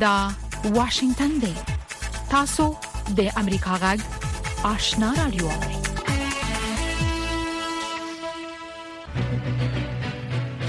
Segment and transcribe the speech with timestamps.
[0.00, 0.30] دا
[0.64, 1.54] واشنگتن دی
[2.30, 2.64] تاسو
[3.16, 4.00] د امریکا غږ
[4.62, 5.48] آشنا رادیو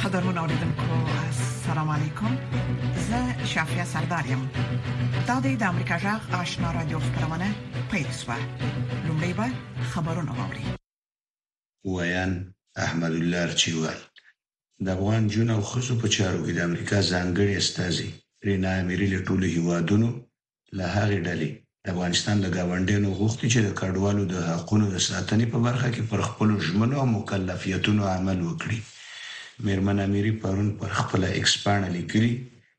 [0.04, 2.38] قدرمن اوریدونکو السلام علیکم
[3.10, 4.50] زه شافیا سردارم
[5.28, 7.55] دا د امریکا غږ آشنا رادیو خبرونه
[7.91, 8.36] پېښه
[9.07, 9.50] لومړی به
[9.91, 10.66] خبرونه واوري
[11.96, 13.97] ویان احمد الله چوال
[14.86, 18.11] د افغان جون او خصو په چارو کې د امریکا ځانګړي استاذي
[18.46, 20.09] رینا اميري له ټولو هیوادونو
[20.77, 21.50] له هغې ډلې
[21.83, 26.01] د افغانستان له گاونډیانو غوښتي چې د کډوالو د حقوقو د ساتنې په برخه کې
[26.11, 28.79] پر خپل ژمنو او مکلفیتونو عمل وکړي
[29.65, 32.33] مېرمن اميري پرون پر خپل ایکسپان لیکلي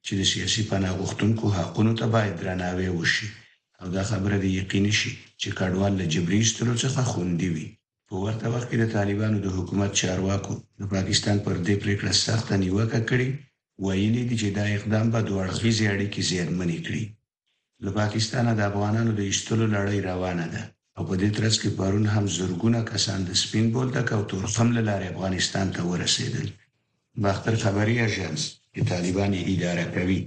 [0.06, 3.28] چې د سیاسي پناه غوښتونکو حقوقو ته باید درناوی وشي
[3.80, 7.66] او دا خبره د یقیني شي چې کډوال له جبري سترو څخه خوندي وي
[8.08, 12.46] په ورته وخت کې د طالبانو د حکومت چارواکو د پاکستان پر دې پریکړه سخت
[12.62, 13.28] نیوکه کړې
[13.86, 17.04] ویلي دي چې دا اقدام به دوه اړخیزې اړیکې زیانمنې کړي
[17.84, 20.62] له پاکستانه د افغانانو د ایستلو لړۍ روانه ده
[20.96, 24.82] او په دې ترڅ کې پرون هم زورګونه کسان د سپین بولدک او تورخم له
[24.88, 26.46] لارې افغانستان ته ورسېدل
[27.24, 28.42] باختر خبري اژانس
[28.74, 30.20] چې طالبان یې اداره کوي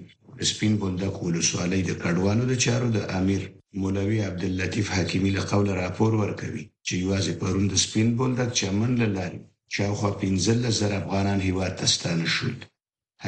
[0.52, 3.42] سپین بولدک ولسوالۍ د کډوانو د چارو د امیر
[3.82, 9.08] مولوی عبداللطیف حکیمی له قول راپور ورکوي چې یوازې پرون د سپین بولدک چمن له
[9.18, 9.40] لارې
[9.76, 12.56] شاوخوا 15000 افغانان هیواد ته ستانه شول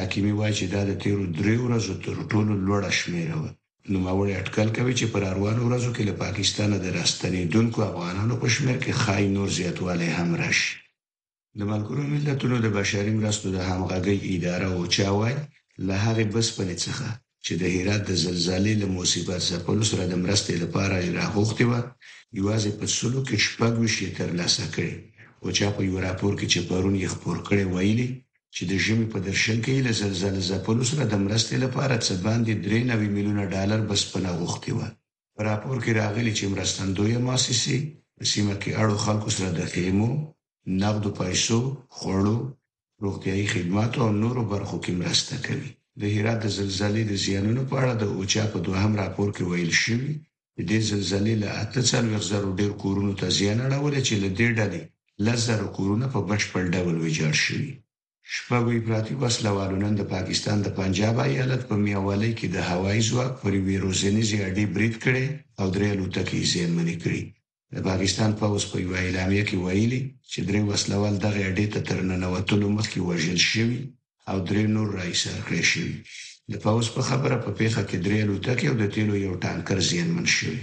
[0.00, 3.50] حکیمي وایي چې دا د تیرو درې ورځو تر ټولو لوړه شمیره وه
[3.90, 8.48] نو ماوړې اټکل کوي چې پر اروانو ورځو کې له پاکستان د راستنېدونکو افغانانو په
[8.54, 10.72] شمیر کې خای نور زیاتوالی هم راشي
[11.58, 15.34] د ملګرو ملتونو د بشري مرستو د همغږي اداره او چاوای
[15.88, 17.06] له هغې بس پلې څخه
[17.44, 21.72] چې د هرات د زلزلې له مصیبت سره سره د مرستې لپاره اجرا غوښتي و
[22.40, 24.94] یوازې په سلو کې شپږ وشي تر لاسه کړي
[25.42, 28.08] او چا په یو راپور کې چې پرون یې خبر کړي ویلي
[28.56, 32.52] چې د ژمي په درشل کې له زلزلې ځپلو سره د مرستې لپاره څه باندې
[32.64, 34.80] 3.9 میلیونه ډالر بس پناه غوښتي و
[35.34, 37.76] په راپور کې راغلي چې مرستندوی مؤسسې
[38.16, 40.10] په سیمه کې اړو خلکو سره د خیمو
[40.82, 41.60] نقد پیسو
[41.96, 42.36] خوړو
[43.04, 45.68] روغتیايي خدماتو او نورو برخو کې مرسته کوي
[46.00, 49.72] د هرات د زلزلې د زیانونو په اړه د اوچا په دوهم راپور کې ویل
[49.82, 50.12] شوی
[50.56, 54.48] د دې زلزلې له اته څلور زره ډیر کورونو ته زیان اړول چې له دې
[54.58, 54.82] ډلې
[55.26, 57.72] لزر کورونه په بشپړ ډول ویجاړ شوي
[58.36, 63.32] شپږ افراطي وسلوالو نن د پاکستان د پنجاب ایالت په میوالۍ کې د هوایي ځواک
[63.42, 65.24] پر وی روزنیزې اډې برید کړې
[65.60, 67.22] او درې الوتکې زیانمنې کړې
[67.74, 70.02] د پاکستان پوز په یو اعلامیه کې ویلي
[70.32, 73.80] چې درې وسلوال دغه اډې ته تر ننوتلو مخکې وژل شوي
[74.30, 75.94] او درې نور رئیسر کړی شوي
[76.52, 80.26] د پوز په خبره په پیښه کې درې الوتکې او د تیلو یو ټانکر زیانمن
[80.36, 80.58] شوی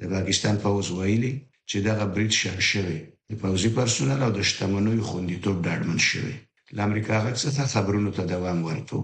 [0.00, 1.32] د پاکستان پوز ویلي
[1.68, 2.96] چې دغه برید شر شوی
[3.30, 6.34] د پوزي پرسونل او د شتمنوي خوندیتوب ډاډمن شوی
[6.76, 9.00] له امریکا غږ څخه خبرونو ته دوام ورکړو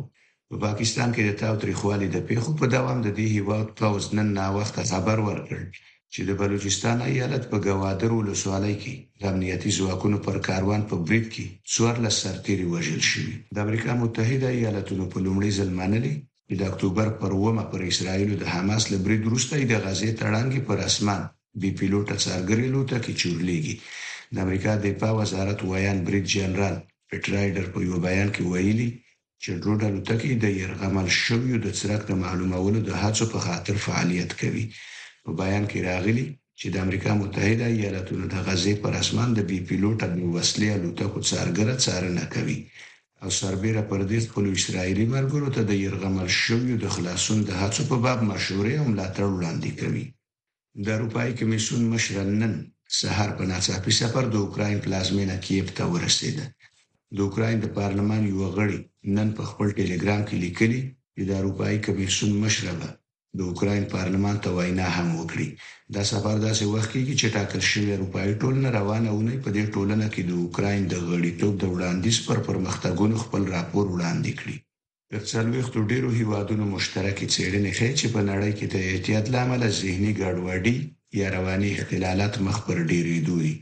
[0.49, 4.47] په پاکستان کې د تاوتریخوالي د پیښو په دوام د دې هیواد پوز نن نا
[4.59, 5.61] وخت خبر ورکړ
[6.13, 11.27] چې د بلوچستان ایالت په گوادر ولسوالۍ کې د امنیتي ځواکونو پر کاروان په برید
[11.35, 16.15] کې څوار لسرتيري وژل شوی د امریکا متحده ایالاتونو په لومړي ځل منلي
[16.49, 20.61] چې د اکتوبر پر ومه پر اسرایل د حماس له برید وروسته د غزې تړانګي
[20.69, 21.23] پر اسمان
[21.61, 23.75] بي پيلوټه څارګري لوټه کې چورلېږي
[24.33, 26.77] د امریکا د دفاع وزارت ویان بریډ جنرال
[27.11, 28.91] پټ رایډر په یو بیان کې ویلي
[29.43, 34.31] چې ډرون الوتکې د يرغمل شویو د څرک د معلومولو د هڅو په خاطر فعالیت
[34.41, 34.65] کوي
[35.25, 36.27] په بیان کې راغلي
[36.59, 41.19] چې د امریکا متحده ایالاتونو د غزې پر اسمان د بي پيلوټه د وسلې الوتکو
[41.31, 42.59] څارګره څارنه کوي
[43.23, 47.81] او سربېره پر دې خپل اسرایلی مرګرو ته د يرغمل شویو د خلاصون د هڅو
[47.91, 50.05] په باب مشورې او ملاتړ وړاندې کوي
[50.85, 52.53] د اروپای کمیسیون مشر نن
[53.01, 56.47] سهار په ناڅاپي سفر د اوکرين پلازمینه کیف ته ورسېده
[57.15, 58.81] د اوکرين د پارلمان یو غړي
[59.17, 60.81] نن په خپل ټلګرام کې لیکلي
[61.15, 62.89] چې د اروپאי کمیشن مشرله
[63.39, 65.49] د اوکرين پارلمان ته وینا هم وکړي
[65.95, 70.07] دا سفر داسې وخت کې چې ټاکل شوی اروپאי ټولنه روانه ونی په دې ټولنه
[70.15, 74.57] کې د اوکرين د غړیتوب د وړاندیز پر پرمختګونو خپل راپور وړاندې کړي
[75.11, 80.13] تر څلوېښتو ډیرو هیوادونو مشترکې څېړنې ښیي چې په نړۍ کې د احتیاط لامل ذهني
[80.23, 80.77] ګډوډي
[81.21, 83.55] یا رواني اختلالات مخ پر ډیریدو دي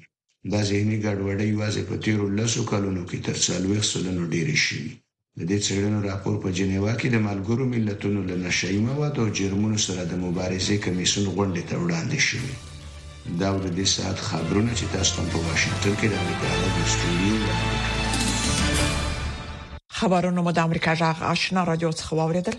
[0.52, 4.90] دا ذهني ګډوډي یوازې په تیرو لسو کلونو کې تر څلوېښت سلنو ډېرې شوې
[5.38, 9.78] د دې څېړنو راپور په جنیوا کې د ملګرو ملتونو له نشئی موادو او جرمونو
[9.86, 12.54] سره د مبارزې کمیسون غونډې ته وړاندې شوې
[13.40, 17.36] دا د دې ساعت خبرونه چې تاسو ته په واشنگټن کې د امریکا د استودیو
[20.02, 22.56] خبرونه مو د امریکا جغ آشنا رادیو څخه واوریدل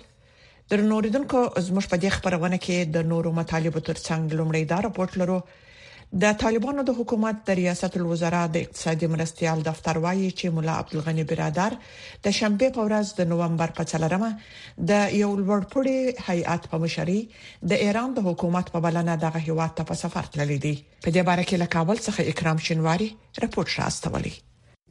[0.74, 5.40] درنوریدونکو زموږ په دې خبرونه کې د نورو مطالبه ترڅنګ لومړی دا راپورټ لرو
[6.22, 11.24] د طالبانو د حکومت د ریاست الوزرا د اقتصادي مرستيال دفتر وایي چې مولا عبدالغنی
[11.32, 11.72] برادر
[12.26, 14.30] د شنبه په ورځ د نومبر په 4مه
[14.90, 16.00] د یو لوړپوړي
[16.30, 17.20] هیئات په مشري
[17.70, 20.76] د ایران د حکومت په بلنه دغه هیواد ته په سفر تللی دی
[21.06, 23.10] په دې باره کې له کابل څخه اکرام شنواری
[23.44, 24.34] راپورټ راستولی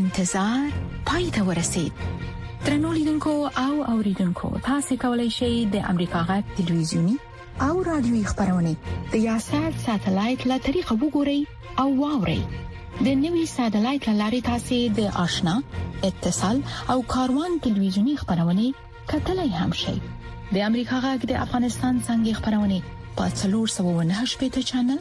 [0.00, 0.66] انتظار
[1.10, 1.92] پای ته ورسید
[2.66, 3.32] ترنو لیدونکو
[3.64, 7.14] او اوریدونکو تاسو کولی شئ د امریکا غټ ټلویزیونی
[7.66, 8.72] او رادیوي خبرونه
[9.14, 11.40] د یاشر ساتلایت له طریقو وګورئ
[11.84, 12.40] او واورئ
[13.06, 15.54] د نوي سټلایټ لارې تاسې د آشنا
[16.08, 16.58] اتصال
[16.92, 18.64] او کاروان ټلویزیونی خبرونه
[19.10, 19.96] کتلای هم شي
[20.54, 22.78] د امریکا غږ د افغانستان څنګه خبرونه
[23.18, 25.00] پاتلور 798 پټ چنل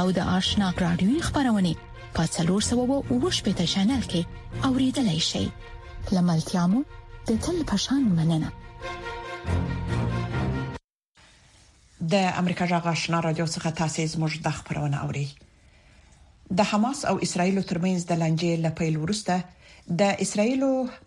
[0.00, 1.72] او د آشنا رادیوي خبرونه
[2.18, 4.22] پاتلور 798 پټ چنل کې
[4.70, 5.44] اوریدلای شي
[6.16, 6.80] لملتيامو
[7.30, 8.48] د تل پشان مننه
[12.12, 15.26] د امریکا غږ آشنا رادیو څخه تاسې زموږ د خبرونه اوري
[16.58, 19.36] د حماس او اسرایل ترمنځ د لنجې لپیل ورسته
[20.00, 20.62] د اسرایل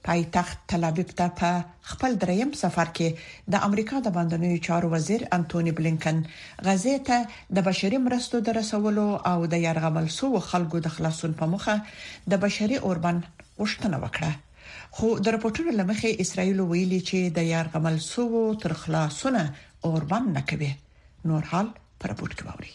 [0.08, 1.50] پایتخت تل ابیب ته په
[1.90, 3.10] خپل دریم سفر کې
[3.56, 6.18] د امریکا د باندنوي چارو وزیر انټونی بلینکن
[6.66, 7.18] غزې ته
[7.58, 11.76] د بشري مرستو د رسولو او د يرغمل سو خلکو د خلاصون په مخه
[12.36, 13.22] د بشري اوربن
[13.62, 18.26] وشتنه وکړه خو د راپورټونو لمخې اسرایل ویلي چې د يرغمل سو
[18.66, 19.44] تر خلاصونه
[19.92, 20.72] اوربن نکوي
[21.34, 21.68] نور حال
[22.00, 22.74] پر راپورټ کې ووري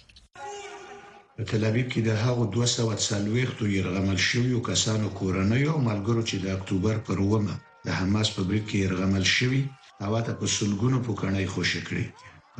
[1.43, 6.47] په تل ابیب کې د هغو 240 يرغمل شویو کسانو کورنۍ او ملګرو چې د
[6.57, 7.55] اکتوبر پر ومه
[7.87, 9.63] د حماس په بریټ کې يرغمل شوی
[10.05, 12.07] او ته په سلګونو په کڼۍ خوشی کړی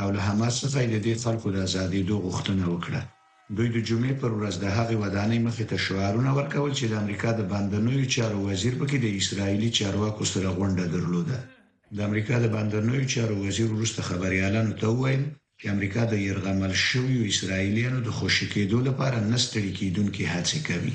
[0.01, 3.01] او له حماس څخه د دې خلکو د ازادي دوه غوښتنه وکړه
[3.57, 7.31] دوی د جمعې پر ورځ د هغې ودانۍ مخې ته شعارونه ورکول چې د امریکا
[7.37, 11.39] د بندنوي چارو وزیر پکې د اسرایلی چارواکو سره غونډه درلوده
[11.97, 15.23] د امریکا د بندرنوي چارو وزیر وروسته خبريالانو ته وویل
[15.63, 20.93] چې امریکا د يرغمل شویو اسرایلیانو د خوشی کېدو لپاره نستړي کیدونکې هڅه کوي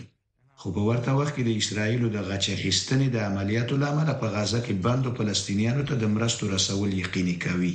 [0.63, 4.79] خو په ورته وخت کې د اسرایلو د غچخستنې د عملیاتو لامل په غزه کې
[4.88, 7.69] بندو فلسطینیانو ته د مرستو رسول یقیني کوي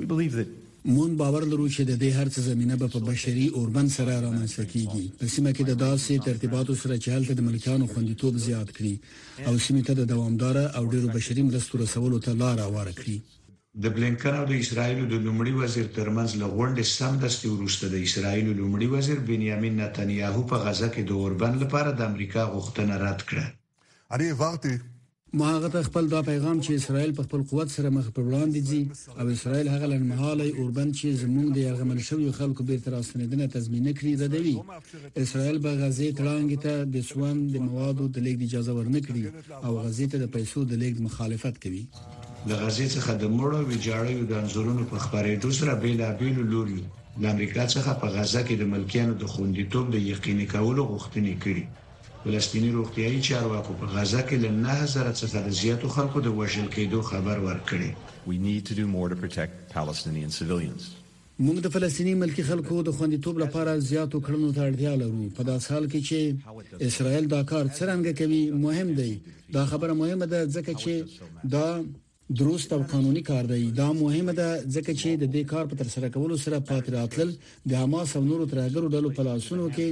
[0.00, 0.50] We believe that
[0.94, 5.32] مون باور لرو چې د دې هرڅ زمينه په بشري اوربند سره رامنځته کیږي په
[5.36, 9.86] سیمه کې د داسې ترتیباتو سره چې هلته د ملکانو خوندیتوب زیات کړي او سیمه
[9.88, 13.18] ته د دوامدار او ډیرو بشري مرستو رسولو ته لار هوار کړي
[13.82, 18.46] د بلینکن او د اسرایل د لومړي وزیر ترمنځ له غونډې سمدستي وروسته د اسرایل
[18.60, 23.44] لومړي وزیر بنیامین نتنیاهو په غزه کې د اوربن لپاره د امریکا غوښتنه رد کړه.
[24.14, 24.62] اړې وخت
[25.38, 28.60] ما هغه ته خپل دا پیغام چې اسرائیل په خپل قوت سره مخ په وړاندې
[28.68, 28.82] ځي
[29.20, 33.90] او اسرائیل هغه لنمحاله اوربند چې زموږ د یغمن شوی خلکو به تر اوسنیدنه تضمینه
[33.98, 34.54] کړی ردوي
[35.24, 39.24] اسرائیل به غزې ترانګ ته د سوان د موادو د لیږد اجازه ورنکړي
[39.66, 41.84] او غزې ته د پیسو د لیږد مخالفت کوي
[42.48, 46.80] د غزې څخه د مړو ویجاړیو د انزورونو په خبرېدو سره بیلابیل لوري
[47.22, 51.64] د امریکا څخه په غزه کې د ملکیانو د خوندیتوب د یقیني کولو غوښتنه کړې
[52.24, 57.38] فلسطینی روغتيایي چارواکو په غزه کې له 9000 څخه زیاتو خلکو د وژل کېدو خبر
[57.46, 57.92] ورکړي
[58.30, 60.84] We need to do more to protect Palestinian civilians.
[61.40, 65.70] موږ د فلسطینی ملکی خلکو د خوندیتوب لپاره زیاتو کړنو ته اړتیا لرو په داس
[65.72, 69.20] حال کې چې اسرائیل دا کار څرنګه کوي مهم دی
[69.58, 70.92] دا خبره مهمه ده ځکه چې
[71.56, 71.66] دا
[72.40, 76.08] درست او قانوني کار دی دا مهمه ده ځکه چې د دې کار په ترسره
[76.14, 77.28] کولو سره پاتې راتل
[77.68, 79.88] د حماس او نورو ترګرو ډلو په لاسونو کې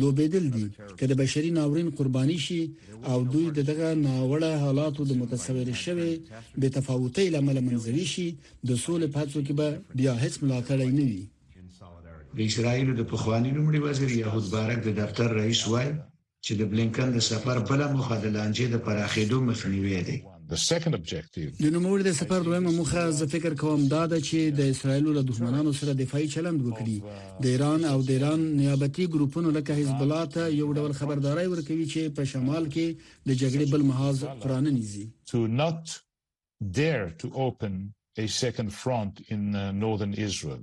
[0.00, 0.66] لوبېدل دي
[0.98, 2.62] چې د بشري ناورین قرباني شي
[3.10, 6.12] او دوی دغه ناوړه حالاتو د متصور شوي
[6.60, 8.26] به تفاوتې لامل منځوي شي
[8.68, 11.22] د سولې پاتو کې به بیا هیڅ ملاتړ نه وي
[12.36, 15.88] د اسرایل د پخوانی لمړي وزیر یهود بارک د دفتر رئیس وای
[16.44, 20.18] چې د بلینکن د سفر بل مخه د لانجې د پراخېدو مخنیوي دی
[20.52, 20.56] د
[21.76, 25.72] نوموړي د سفر دویمه مخه ز فکر کوم دا ده چې د اسرایلو له دښمنانو
[25.78, 26.96] سره دفاعي چلند وکړي
[27.46, 31.86] د ایران او د ایران نیابتي ګروپونو لکه حزب الله ته یو ډول خبرداري ورکوي
[31.94, 32.86] چې په شمال کې
[33.28, 35.96] د جګړې بل محاذ پراننيزي to not
[36.80, 37.74] dare to open
[38.24, 40.62] a second front in uh, northern Israel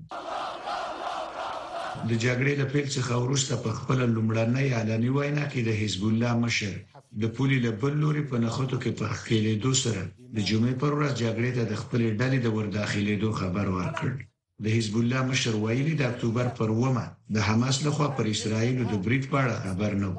[2.09, 6.33] د جګړې د پیل څخه وروسته په خپل لومړنۍ اعلاني وینا کې د حزب الله
[6.47, 6.81] مشر
[7.21, 10.03] د پولي له بل لوري په نخوتو کې په خېلېدو سره
[10.35, 14.09] د جمعې پر ورځ جګړې ته د خپل ډلې د ورداخلېدو خبر ورکړ
[14.63, 17.05] د حزب الله مشر ویلي د اکتوبر پر ومه
[17.35, 20.11] د حماس لخوا پر اسرایلو د بریټ په اړه خبر نو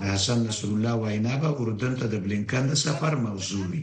[0.00, 3.82] د حسن نصر الله وینا به اردن ته د بلینکن د سفر موضوع وي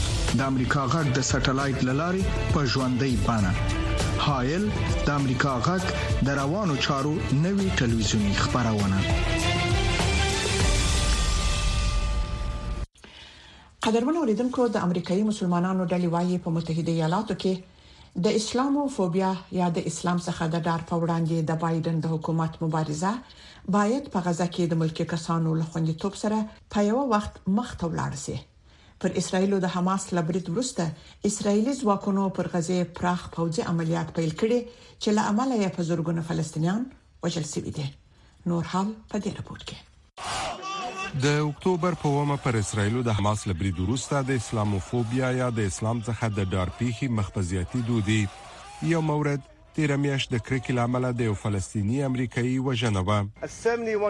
[0.39, 2.21] د امریکا غږ د سټلایټ للارې
[2.53, 3.51] په ژوندۍ بانه
[4.25, 4.63] هایل
[5.07, 5.83] د امریکا غږ
[6.27, 7.09] د روانو چارو
[7.43, 8.99] نوي ټلویزیونی خبرونه
[13.87, 19.87] قدرمن اوریدونکو د امریکایي مسلمانانو ډلې وايي په متحده ایالاتو کې د اسلاموفوبیا یا د
[19.91, 23.11] اسلام څخه د ډار په وړاندې د بایدن د حکومت مبارزه
[23.77, 26.39] باید په غزا کې د ملکی کسانو له خوندیتوب سره
[26.77, 28.37] په یو وخت مخ ته ولاړ شي
[29.01, 34.33] پر اسرایل او د حماس لبرید ورسته اسرایلی ځواکونو پر غزه پراخ پوځي عملیات پیل
[34.41, 36.83] کړي چې له عمله یې په زورګونو فلسطینیان
[37.23, 37.87] وژل شوي دي
[38.51, 43.81] نور هم په دې راپور کې د اکتوبر په ومه پر اسرایلو د حماس لبرید
[43.87, 48.19] ورسته د اسلاموفوبیا یا د اسلام څخه د ډارپیخي مخبزياتي دودي
[48.91, 54.09] یو مورد تیر میاشت د کرکې لامل د یو فلسطینی امریکایي وژنه و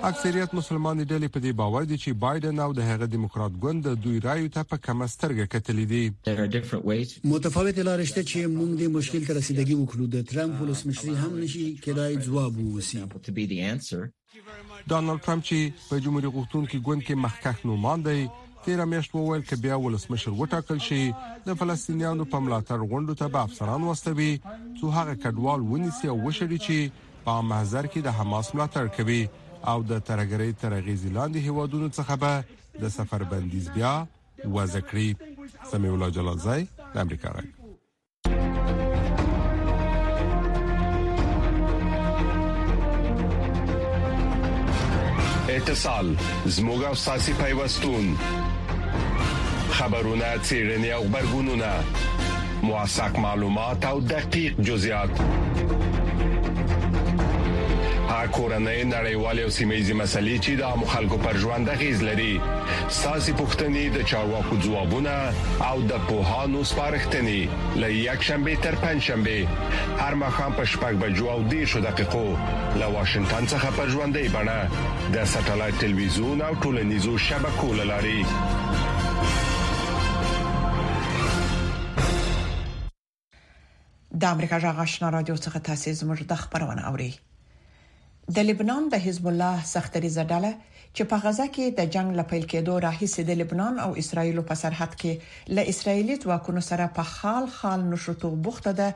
[0.10, 3.90] اکثریت مسلمان ډلې په دې باور دي چې بایدن او د هغه دیموکرات ګوند د
[4.06, 6.06] دوی رایو ته په کمه سترګه کتلې دي
[7.34, 11.68] متفاوت لارې شته چې موږ د مشکل ته رسیدګي وکړو د ترامپ ولسمشری هم نشي
[11.86, 15.60] کېدای ځواب ووسی ډانلډ ټرمپ چې
[15.90, 18.20] په جمهوریت غوښتونکو ګوند کې مخکښ نومان دی
[18.66, 21.02] تیر میاشت وویل چې بیا ولسمشر وټاکل شي
[21.48, 26.60] د فلسطینیانو په ملاتړ غونډو ته به افسران واستوي چې هغه کډوال ونیسي او وشړي
[26.68, 26.80] چې
[27.26, 29.22] په محضر کې د حماس ملاتړ کوي
[29.72, 32.44] او د ترګری ترغیز لاندې هوادونو څخه به
[32.82, 33.94] د سفر بندیز بیا
[34.46, 35.10] وځکړي
[35.72, 37.48] سمې الله جلال زای د امریکا راي
[45.58, 46.08] اتصال
[46.58, 48.06] زموږه ساسي پیوستون
[49.78, 51.72] خبرونه چیرنی او خبرګونونه
[52.64, 55.14] مواساک معلومات او دقیق جزئیات
[58.10, 62.34] هغه کورنۍ نړیوالې او سیمېزي مسلې چې د مخالکو پر ژوند غیز لري
[62.98, 65.14] ساسي پښتنې د چارواکو ځوابونه
[65.70, 71.30] او د پوهانو سپارښتنې لې یک شنبه تر پنځ شنبه هر مخام په شپږ بجو
[71.36, 77.74] او دیشو دقیقو له واشنگټن څخه پر ژوندې بڼه د ساتلایت ټلویزیون او ټولنیزو شبکو
[77.84, 78.18] لاري
[84.26, 87.14] د امریکا جغ آشنا رادیو څخه تاسیس موږ د خبرونه اوري
[88.34, 90.50] د لبنان د حزب الله سختري زډاله
[90.96, 94.92] چې په غزا کې د جنگ لپاره کېدو راهیسې د لبنان او اسرایل په سرحد
[95.04, 95.12] کې
[95.58, 98.88] ل اسرایلی ځواکونو سره په خال خال نشټو بوخته ده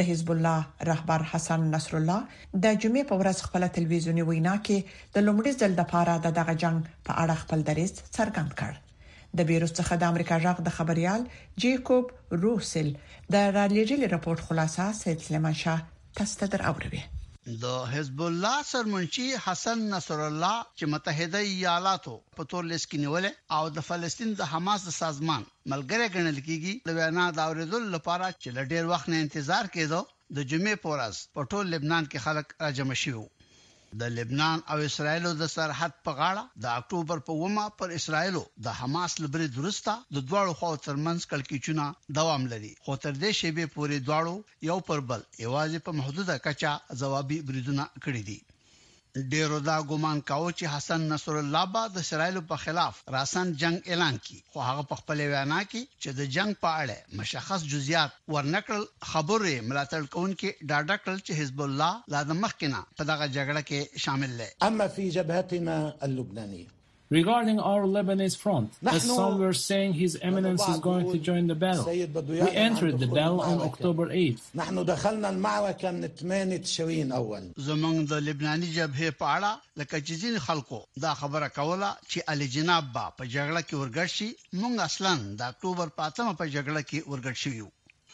[0.00, 2.18] د حزب الله رهبر حسن نصر الله
[2.54, 4.78] د جمعې په ورځ خپل تلویزیونی وینا کې
[5.18, 8.72] د لومړي ځل د پاره دغه جنگ په اړه خپل دریځ څرګند کړ
[9.36, 11.22] د بیروس څخه د امریکا ژغ د خبريال
[11.64, 12.04] جیکوب
[12.44, 12.88] روسل
[13.32, 15.78] د رالېجلي راپورټ خلاصه سید سلیمان شاه
[16.16, 17.02] تاسو ته دراوړي
[17.60, 23.30] د حزب الله سرمنشي حسن نصر الله چې متحده ایالاتو په تور لیست کې نیولې
[23.56, 28.26] او د فلسطین د حماس د سازمان ملګری ګڼل کیږي د وینا د اوریدل لپاره
[28.42, 30.00] چې لډیر وخت نه انتظار کېدو
[30.36, 33.26] د جمعې پورز په ټول لبنان کې خلک راجم شوه
[34.00, 38.66] د لبنان او اسرایلو د سرحد په غاړه د اکتوبر په ومه پر اسرایلو د
[38.80, 41.84] حماس لبري درسته د دواړو خواو ترمنځ کلکېچونه
[42.18, 44.36] دوام لري خو تر دې شیبه پورې دواړو
[44.70, 48.38] یو پر بل ایوازې په محدوده کچا ځوابي بریدونه کړې دي
[49.32, 53.76] ډیرو دا ګومان کاوه چې حسن نصر الله با د اسرایلو په خلاف راسن جنگ
[53.88, 58.10] اعلان کړي خو هغه په خپل وینا کې چې د جنگ په اړه مشخص جزئیات
[58.34, 63.80] ورنکړل خبرې ملاتړ کوونکې ډاډه کړل چې حزب الله لازم مخکنه په دغه جګړه کې
[64.04, 66.68] شامل دی اما فی جبهتنا اللبنانيه
[67.10, 71.56] Regarding our Lebanese front, as some were saying His Eminence is going to join the
[71.56, 74.54] battle, we entered the battle on October 8th.
[77.68, 82.46] زمونږ د لبناني جبهې په اړه لکه چې ځین خلکو دا خبره کوله چې علي
[82.56, 84.28] جناب با په جګړه کې ورګړ شي
[84.60, 87.66] مونږ اصلا د اکتوبر 5 په جګړه کې ورګړ شو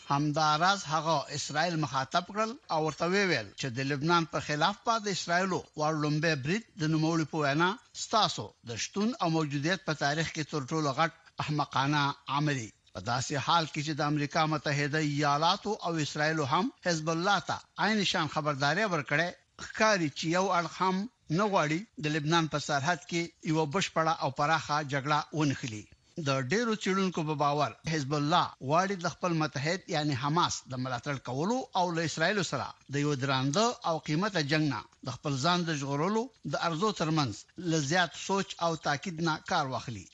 [0.09, 5.16] همداراز هغه اسرائیل مخاطب کړل او ورته ویل چې د لبنان په خلاف په د
[5.16, 7.71] اسرائیلو ورلمبه بریټ د نومول په وینا
[8.05, 11.12] ستاسو د شتون او موجودیت په تاریخ کې تر ټولو غټ
[11.47, 12.03] احمقانه
[12.38, 17.37] عملي په داسې حال کې چې د امریکا متحده ایالاتو او اسرائیلو هم حزب الله
[17.51, 23.01] ته عین شان خبرداري ورکړې ښکاری چې یو اړخ هم نغواړي د لبنان په سرحد
[23.11, 25.85] کې یو بشپړه او پراخه جګړه ونخلي
[26.29, 31.17] د ډیرو چړونکو په باور حزب الله غواړي د خپل متحد یعنی حماس د ملاتړ
[31.27, 35.59] کولو او له اسرایل سره د یو درانده او قیمته جنگ نه د خپل ځان
[35.67, 37.33] د ژغورلو د ارزو ترمنځ
[37.73, 40.07] لزیات سوچ او تاکید نه کار واخلي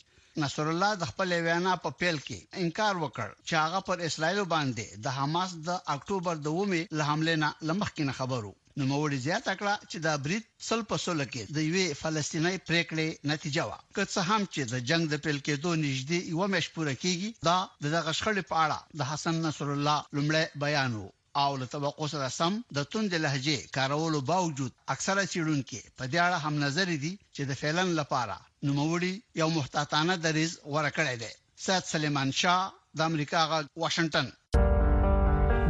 [0.42, 4.86] نصر الله د خپل وینا په پیل کې انکار وکړ چې هغه پر اسرایل باندې
[5.04, 9.52] د حماس د اکتوبر 2 مې له حمله نه لمخ کې خبرو نو موري زیاته
[9.60, 14.02] کړه چې دا برید سل په سل کې د یوې فلسطینی پریکړې نتیجه و که
[14.12, 17.56] څه هم چې د جنگ د پیل کېدو نږدې یو مش پوره کیږي دا
[17.94, 21.08] دغه شخړې په اړه د حسن نصر الله لمړی بیان وو
[21.42, 26.38] او له توقع سره سم د توند لهجه کارولو باوجود اکثره چیرونکو په دې اړه
[26.44, 28.36] هم نظر دي چې د فعلن لپاره
[28.68, 31.32] نوموړي یو محتاطانه دریز ورکړی دی
[31.66, 32.62] سات سلیمان شاه
[32.98, 34.28] د امریکا غا واشنگټن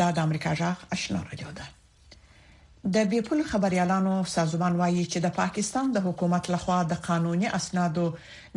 [0.00, 5.90] دا د امریکا جغ آشنا رادیو ده د بیپل خبريالانو سازمان وایي چې د پاکستان
[5.96, 8.04] د حکومت لخوا د قانوني اسنادو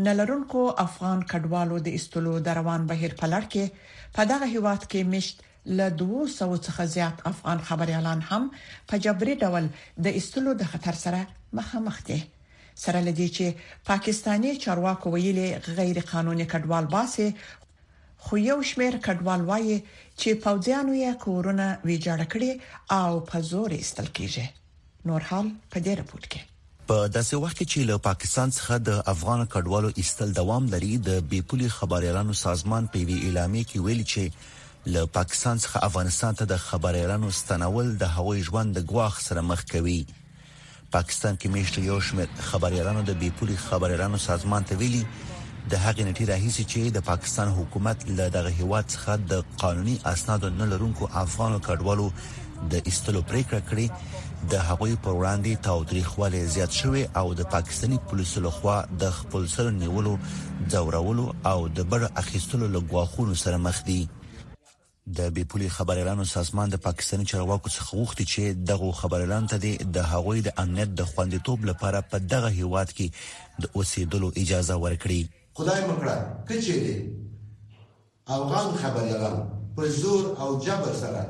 [0.05, 5.43] نلرونکو افغان کډوالو د استولو دروان بهیر پلړ کې په دغه هیواد کې مشت
[5.79, 8.47] له 200 څخه زیات افغان خبريالان هم
[8.93, 9.67] په جبري ډول
[10.07, 11.27] د استولو د خطر سره
[11.61, 12.21] مخامخ دي
[12.85, 15.51] سره لدی چې پاکستانی چارواکو ویلي
[15.81, 17.27] غیر قانوني کډوال باسي
[18.25, 19.77] خو یو شمیر کډوال وایي
[20.21, 22.51] چې پوځیانو یې کورونه ویجاړ کړي
[22.99, 24.45] او په زور ایستل کیږي
[25.09, 26.41] نور هم په دې رپورت کې
[26.91, 31.19] په داسې وخت کې چې له پاکستان څخه د افغان کډوالو ایستل دوام لري د
[31.33, 36.63] بیپولي خبريالانو سازمان پی وی اعلامیه کې ویلي چې له پاکستان څخه افغانستان ته د
[36.67, 39.99] خبريالانو ستنول د هوایي ژوند د ګواخ سره مخ کوي
[40.95, 45.05] پاکستان کې مشته یو شمېر خبريالانو د بیپولي خبريالانو سازمان ته ویلي
[45.71, 50.45] د هغې نټی راهیسي چې د پاکستان حکومت له دغه هیواد څخه د قانوني اسناد
[50.61, 52.07] نه لرونکو افغانو کډوالو
[52.73, 54.23] د ایستلو پریکړه کړې
[54.53, 59.47] د هغوی پر وړاندې تاوتریخ والي زیات شوې او د پاکستاني پولیسو لخوا د خپل
[59.53, 60.15] سر نیولو
[60.73, 63.97] ځورولو او د بړ اخیستلو له غواخونو سره مخ دي
[65.19, 70.41] د بيپولي خبريالانو سازمان د پاکستاني چارواکو څخه غوښتي چې دغه خبريالان ته د هغوی
[70.43, 75.21] د امنیت د خوندیتوب لپاره په دغه هیواد کې د اوسېدلو اجازه ورکړي
[75.57, 76.15] خدای مکړه
[76.47, 76.95] کچېلې
[78.37, 79.37] افغان خبريالان
[79.75, 81.23] په زور او جبر سره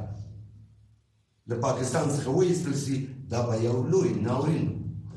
[1.49, 2.95] د پاکستان څخه وایستل سي
[3.31, 4.65] دا به یو لوی ناورین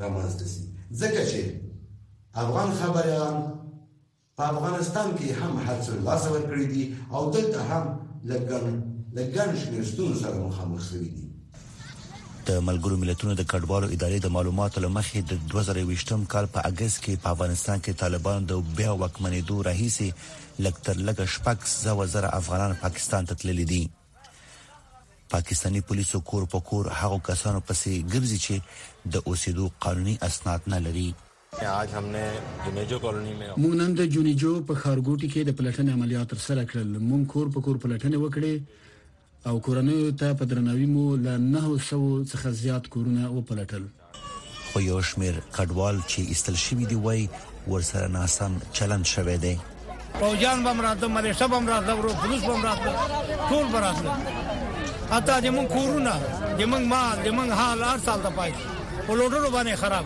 [0.01, 0.63] رامنځته سي
[1.01, 1.41] ځکه چې
[2.43, 3.37] افغان خبريالان
[4.37, 6.85] په افغانستان کې هم هڅه لاسه ورکړې دي
[7.17, 7.85] او دلته هم
[8.31, 8.67] لګن
[9.19, 11.25] لګن شمیر ستونزو سره مخامخ شوي دي
[12.49, 17.15] د ملګرو ملتونو د کډوالو ادارې د معلوماتو لمخې د 2020م کال په اگست کې
[17.25, 20.09] په افغانستان کې طالبان د بیا وکمنېدو راهیسي
[20.67, 23.81] لکتر لګ شپږ زو زر افغانان پاکستان ته تللي دي
[25.35, 30.83] پاکستانی پولیسو کور په کور هغه کسانو پسې ګرځي چې د اوسېدو قانوني اسناد نه
[30.89, 31.07] لري
[31.73, 32.25] آج हमने
[32.65, 36.67] جونیجو کالونی میں مونږ نن د جونیجو په خارګوټي کې د پلټن عملیات تر سره
[36.73, 38.85] کړل مونږ کور په کور پلټنه وکړه
[39.47, 43.85] او کورنۍ ته په درناوي مو له 900 څخه زیات کورونه وپلټل
[44.71, 47.23] خو یو شمیر کډوال چې استل شوی دی وای
[47.75, 49.53] ورسره ناسم چلند شوه دی
[50.15, 52.93] پوجان بم راځه مریشه بم راځه ورو پولیس بم راځه
[53.51, 54.11] ټول براسه
[55.21, 56.13] اته د مون کورونه
[56.63, 58.53] د مون مال د مون حال هر سال ته پای
[59.09, 60.05] ولوډرو باندې خراب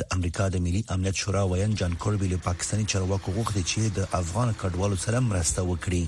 [0.00, 4.08] د امریکا د ملي امنیت شورا وین جان کوربی له پاکستاني چارواکو غوښتي چې د
[4.22, 6.04] افغان کډوالو سره مرسته وکړي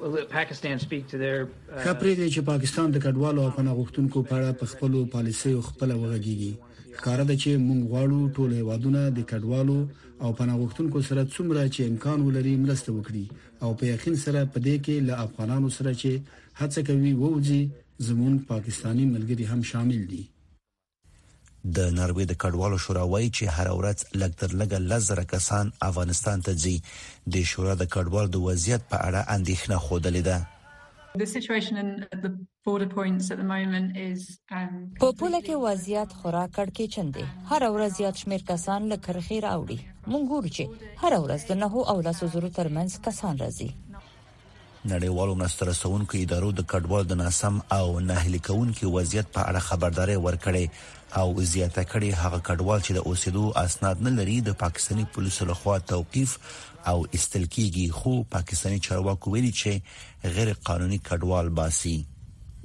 [0.00, 5.88] خپرېږي چې پاکستان د کډوالو او پناه غوښتونکو په اړه په خپل پالیسي او خپل
[6.02, 6.52] وغږیږي
[6.98, 9.78] ښکاره ده چې موږ غواړو ټول هیوادونه د کډوالو
[10.24, 13.24] او پناه غوښتونکو سره څومره چې امکان ولري مرسته وکړي
[13.64, 16.10] او په یقین سره په دې کې له افغانانو سره چې
[16.60, 17.62] هڅه کوي ووځي
[18.08, 20.22] زمون پاکستانی ملګری هم شامل دي
[21.76, 26.44] د ناروې د کډوالو شورا وایي چې هر ورځ لږ تر لږه لزر کسان افغانستان
[26.46, 26.76] ته ځي
[27.36, 30.48] د شورا د کډوالو د وضعیت په اړه اندېښنه خوده لیده um,
[35.02, 39.78] په پوله کې وضعیت خورا کړکېچن دی هر ورځ زیات شمیر کسان لکه خیر راوړي
[40.10, 40.64] مونږ ګورو چې
[41.02, 43.70] هر ورځ د نهو او لاسو زرو ترمنځ کسان راځي
[44.92, 50.14] نړیوالو مرستو رسونکو ادارو د کډوالو د ناسم او ناهیلي کوونکو وضعیت په اړه خبرداري
[50.18, 50.64] ورکړې
[51.22, 55.76] او زیاته کړې هغه کډوال چې د اوسېدو اسناد نه لري د پاکستاني پولیسو لخوا
[55.92, 56.34] توقيف
[56.94, 61.96] او استل کیږي خو پاکستاني چارواکو ویلي چې غیر قانوني کډوال باسي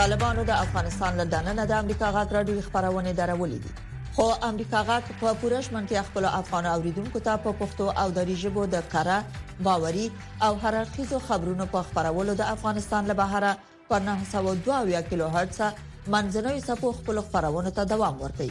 [0.00, 3.78] طالبانو د افغانستان له دننه د امریکا غاګ راډیو خبرونه درولې دي
[4.16, 8.62] خو امریکا غاک په پوره شمنتیا خپل افغان اوریدونکو ته په پښتو او دری ژبه
[8.74, 9.16] د کړه
[9.68, 10.06] باوري
[10.46, 13.52] او هررخیزو خبرونو په خبرولو د افغانستان له بهره
[13.92, 15.60] پر 902 کیلو هرتز
[16.16, 18.50] منځنوي سپو خپل خبرونه ته دوام ورکړي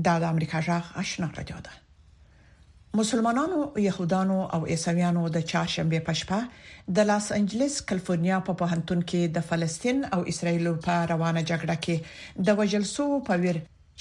[0.00, 1.72] دا د امریکا ژغ آشنا رادیو ده
[2.98, 6.38] مسلمانانو يهودانو او عیسویانو د چاشنبه پښپا
[6.98, 11.96] د لاس انجلس کالیفورنیا په پوهنتون کې د فلسطین او اسرایل په روانه جګړه کې
[12.50, 13.58] د وجلسو په ویر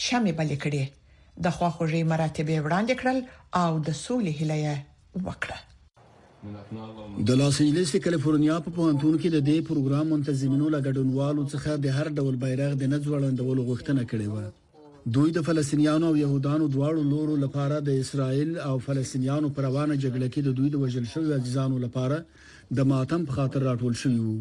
[0.08, 0.84] شمې بلې کړې
[1.48, 3.18] د خواخوږي مراتبې وړاندې کړل
[3.64, 4.58] او د سولې هیله
[5.28, 5.60] وکړه
[7.34, 11.92] د لاس انجلس کالیفورنیا په پوهنتون کې د دې پروګرام منتظمینو لا ګډونوالو څخه د
[12.00, 14.36] هر ډول بیرغ د نځوړندولو غوښتنه کړې و
[15.14, 20.28] دوی د فلسطینیانو او يهودانو دواړو لورو لپاره د اسرایل او فلسطینیانو پر روانه جګړه
[20.34, 22.18] کې د دوی د وژل شوی عزیزانو لپاره
[22.78, 24.36] د ماتم په خاطر راټول شوی وو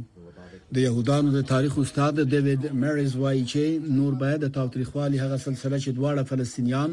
[0.75, 3.65] د يهودانو د تاریخ استاد ډیوید مریز وایي چې
[3.99, 6.91] نور باید د تاریخوالي هغه سلسله چې دواړه فلسطینیان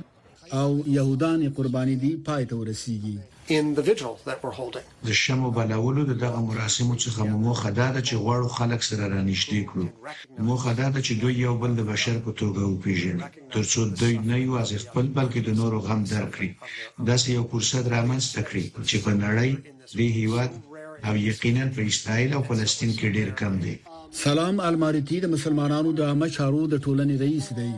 [0.61, 3.17] او يهودان قرباني دي پای ته ورسیږي
[3.49, 4.83] in the vigil that we're holding.
[5.07, 9.61] د شمو بلولو د دغه مراسمو څخه موخه دا ده چې غواړو خلک سره رانیشتې
[9.69, 9.85] کړو
[10.47, 14.37] موخه دا ده چې دوی یو بل د بشر په توګه وپیژني ترڅو دوی نه
[14.47, 16.49] یوازې خپل بلکې د نورو غم درک کړي
[17.09, 19.49] داسې یو فرصت رامنځته کړي چې په نړۍ
[19.95, 20.51] د هیواد
[21.07, 23.75] او یقینا په اسرائیل او فلسطین کې ډېر کم دی
[24.25, 27.71] سلام المارتی د مسلمانانو د عامه چارو د ټولنې رئیس دی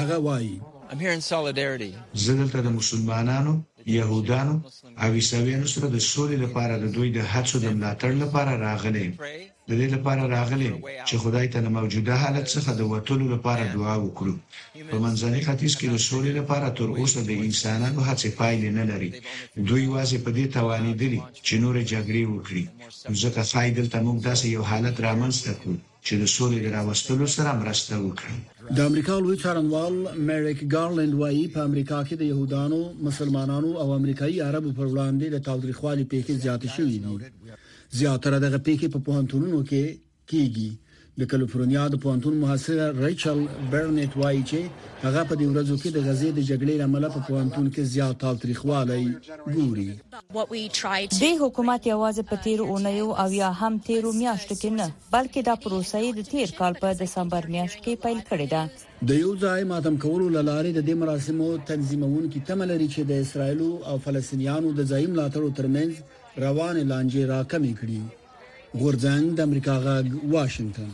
[0.00, 0.56] هغه وایي
[0.90, 1.92] I'm here in solidarity.
[2.24, 3.54] زه دلته د مسلمانانو
[3.86, 4.56] یهودانو
[5.02, 9.06] او عیسویانو سره د سولې لپاره د دوی د هڅو د ملاتړ لپاره راغلي
[9.68, 10.70] د دې لپاره راغلي
[11.08, 14.34] چې خدای ته موجوده حالت څخه د وټولو لپاره دعا وکړو
[14.90, 19.10] په منځنۍ ختیځ کې د سولې لپاره تر اوسه د انسانانو هڅې پایلې نه لري
[19.68, 22.64] دوی واسه په دې توانېدلي چې نور جګړې وکړي
[23.22, 27.50] ځکه فائدل ته موږ داسې یو حالت رامنځته کړو چې د سولې د راوستلو سره
[27.62, 28.36] مرسته وکړي
[28.76, 29.94] د امریکا لوی چارنوال
[30.28, 35.36] مریک ګارلند وایي په امریکا کې د يهودانو، مسلمانانو او امریکایي عربو پر وړاندې د
[35.48, 37.56] تاوتریخوالي پیښې زیات شوې دي
[38.00, 39.82] زیاتره دغه پیښې په پوهنتونونو کې
[40.30, 40.70] کیږي
[41.22, 43.40] د کالیفورنیا د پوهنتون محصله ریچل
[43.72, 44.58] برنټ وایي چې
[45.02, 49.02] هغه په دې ورځو کې د غزې د جګړې لامل په پوهنتون کې زیات تاریخوالي
[49.56, 49.86] ګوري
[51.12, 55.54] د حکومت یوازې په تیر اونیو او یا هم تیر میاشتو کې نه بلکې دا
[55.66, 58.62] پروسه یې د تیر کال په دسمبر میاشت کې پیل کړې ده
[59.12, 63.60] د یو ځای ماتم کولو لارې د دې مراسمو تنظیمونکو تمه لري چې د اسرایل
[63.92, 65.92] او فلسطینیانو د ځای ملاتړو ترمنځ
[66.48, 68.02] روانه لانجې راکمې کړې
[68.82, 69.96] غورځنګ د امریکا غا
[70.36, 70.90] واشنگټن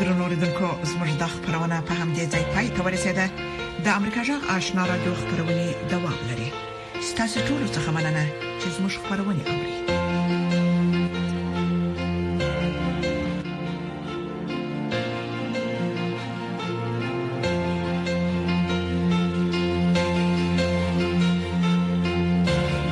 [0.00, 3.24] درنوریدونکو زموږ د خبرونه په همدې ځای پای ته ورسیده
[3.84, 6.48] د امریکا جغ آشنا را دوه خبرونه دوام لري
[7.08, 8.24] ستاسو ټول څه مننه
[8.60, 9.81] چې زموږ خبرونه اورئ